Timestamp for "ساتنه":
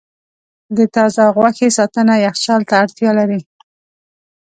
1.77-2.13